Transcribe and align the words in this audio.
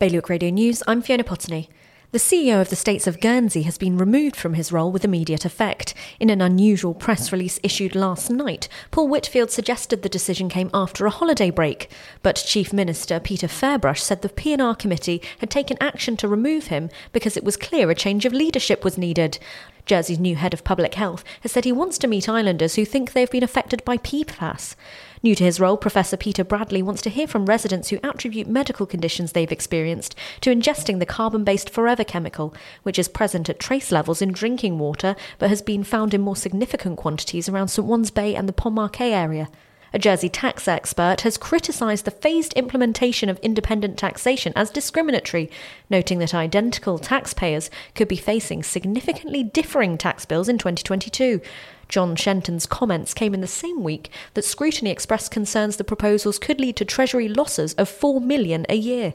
Bailiwick 0.00 0.28
Radio 0.28 0.50
News, 0.50 0.80
I'm 0.86 1.02
Fiona 1.02 1.24
Potney. 1.24 1.68
The 2.12 2.20
CEO 2.20 2.60
of 2.60 2.70
the 2.70 2.76
States 2.76 3.08
of 3.08 3.20
Guernsey 3.20 3.62
has 3.62 3.78
been 3.78 3.98
removed 3.98 4.36
from 4.36 4.54
his 4.54 4.70
role 4.70 4.92
with 4.92 5.04
immediate 5.04 5.44
effect. 5.44 5.92
In 6.20 6.30
an 6.30 6.40
unusual 6.40 6.94
press 6.94 7.32
release 7.32 7.58
issued 7.64 7.96
last 7.96 8.30
night, 8.30 8.68
Paul 8.92 9.08
Whitfield 9.08 9.50
suggested 9.50 10.02
the 10.02 10.08
decision 10.08 10.48
came 10.48 10.70
after 10.72 11.04
a 11.04 11.10
holiday 11.10 11.50
break, 11.50 11.90
but 12.22 12.44
Chief 12.46 12.72
Minister 12.72 13.18
Peter 13.18 13.48
Ferbrache 13.48 13.98
said 13.98 14.22
the 14.22 14.28
P&R 14.28 14.76
committee 14.76 15.20
had 15.38 15.50
taken 15.50 15.76
action 15.80 16.16
to 16.18 16.28
remove 16.28 16.68
him 16.68 16.90
because 17.12 17.36
it 17.36 17.42
was 17.42 17.56
clear 17.56 17.90
a 17.90 17.94
change 17.96 18.24
of 18.24 18.32
leadership 18.32 18.84
was 18.84 18.98
needed. 18.98 19.40
Jersey's 19.88 20.20
new 20.20 20.36
head 20.36 20.54
of 20.54 20.62
public 20.62 20.94
health 20.94 21.24
has 21.40 21.50
said 21.50 21.64
he 21.64 21.72
wants 21.72 21.98
to 21.98 22.06
meet 22.06 22.28
islanders 22.28 22.76
who 22.76 22.84
think 22.84 23.12
they've 23.12 23.30
been 23.30 23.42
affected 23.42 23.84
by 23.84 23.96
PFAS. 23.96 24.76
New 25.22 25.34
to 25.34 25.42
his 25.42 25.58
role, 25.58 25.76
Professor 25.76 26.16
Peter 26.16 26.44
Bradley 26.44 26.82
wants 26.82 27.02
to 27.02 27.10
hear 27.10 27.26
from 27.26 27.46
residents 27.46 27.88
who 27.88 27.98
attribute 28.04 28.46
medical 28.46 28.86
conditions 28.86 29.32
they've 29.32 29.50
experienced 29.50 30.14
to 30.42 30.54
ingesting 30.54 30.98
the 30.98 31.06
carbon 31.06 31.42
based 31.42 31.70
Forever 31.70 32.04
chemical, 32.04 32.54
which 32.82 32.98
is 32.98 33.08
present 33.08 33.48
at 33.48 33.58
trace 33.58 33.90
levels 33.90 34.22
in 34.22 34.30
drinking 34.30 34.78
water 34.78 35.16
but 35.38 35.48
has 35.48 35.62
been 35.62 35.82
found 35.82 36.14
in 36.14 36.20
more 36.20 36.36
significant 36.36 36.98
quantities 36.98 37.48
around 37.48 37.68
St 37.68 37.88
Ouen's 37.88 38.10
Bay 38.10 38.36
and 38.36 38.48
the 38.48 38.52
Pont 38.52 38.74
Marquet 38.74 39.12
area. 39.12 39.48
A 39.92 39.98
Jersey 39.98 40.28
tax 40.28 40.68
expert 40.68 41.22
has 41.22 41.38
criticised 41.38 42.04
the 42.04 42.10
phased 42.10 42.52
implementation 42.52 43.30
of 43.30 43.38
independent 43.38 43.96
taxation 43.96 44.52
as 44.54 44.70
discriminatory, 44.70 45.50
noting 45.88 46.18
that 46.18 46.34
identical 46.34 46.98
taxpayers 46.98 47.70
could 47.94 48.06
be 48.06 48.16
facing 48.16 48.62
significantly 48.62 49.42
differing 49.42 49.96
tax 49.96 50.26
bills 50.26 50.48
in 50.48 50.58
2022. 50.58 51.40
John 51.88 52.16
Shenton's 52.16 52.66
comments 52.66 53.14
came 53.14 53.32
in 53.32 53.40
the 53.40 53.46
same 53.46 53.82
week 53.82 54.10
that 54.34 54.44
scrutiny 54.44 54.90
expressed 54.90 55.30
concerns 55.30 55.76
the 55.76 55.84
proposals 55.84 56.38
could 56.38 56.60
lead 56.60 56.76
to 56.76 56.84
Treasury 56.84 57.28
losses 57.28 57.72
of 57.74 57.88
4 57.88 58.20
million 58.20 58.66
a 58.68 58.76
year. 58.76 59.14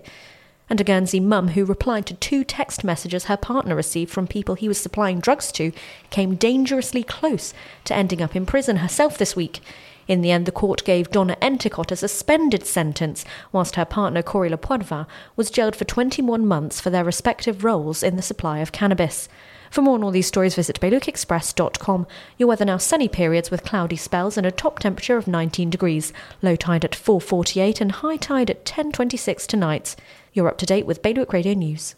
And 0.71 0.81
a 0.81 0.83
Guernsey 0.83 1.19
mum 1.19 1.49
who 1.49 1.65
replied 1.65 2.07
to 2.07 2.15
two 2.15 2.43
text 2.43 2.83
messages 2.83 3.25
her 3.25 3.37
partner 3.37 3.75
received 3.75 4.09
from 4.09 4.25
people 4.25 4.55
he 4.55 4.67
was 4.67 4.79
supplying 4.79 5.19
drugs 5.19 5.51
to 5.51 5.71
came 6.09 6.33
dangerously 6.33 7.03
close 7.03 7.53
to 7.83 7.93
ending 7.93 8.23
up 8.23 8.35
in 8.35 8.47
prison 8.47 8.77
herself 8.77 9.19
this 9.19 9.35
week. 9.35 9.61
In 10.07 10.21
the 10.21 10.31
end, 10.31 10.45
the 10.45 10.51
court 10.51 10.83
gave 10.83 11.11
Donna 11.11 11.37
Enticott 11.41 11.91
a 11.91 11.95
suspended 11.95 12.65
sentence, 12.65 13.23
whilst 13.51 13.75
her 13.75 13.85
partner, 13.85 14.21
Corey 14.21 14.49
Lepoidevin, 14.49 15.07
was 15.35 15.51
jailed 15.51 15.75
for 15.75 15.85
21 15.85 16.45
months 16.45 16.79
for 16.79 16.89
their 16.89 17.03
respective 17.03 17.63
roles 17.63 18.03
in 18.03 18.15
the 18.15 18.21
supply 18.21 18.59
of 18.59 18.71
cannabis. 18.71 19.29
For 19.73 19.81
more 19.81 19.95
on 19.95 20.03
all 20.03 20.11
these 20.11 20.27
stories, 20.27 20.53
visit 20.53 20.79
BailiwickExpress.com. 20.79 22.05
Your 22.37 22.47
weather 22.47 22.63
now 22.63 22.77
sunny 22.77 23.07
periods 23.07 23.49
with 23.49 23.63
cloudy 23.63 23.95
spells 23.95 24.37
and 24.37 24.45
a 24.45 24.51
top 24.51 24.77
temperature 24.77 25.17
of 25.17 25.27
19 25.27 25.71
degrees. 25.71 26.13
Low 26.43 26.55
tide 26.55 26.85
at 26.85 26.91
4.48 26.91 27.81
and 27.81 27.91
high 27.91 28.17
tide 28.17 28.51
at 28.51 28.65
10.26 28.65 29.47
tonight. 29.47 29.95
You're 30.31 30.47
up 30.47 30.59
to 30.59 30.67
date 30.67 30.85
with 30.85 31.01
Bailiwick 31.01 31.33
Radio 31.33 31.55
News. 31.55 31.91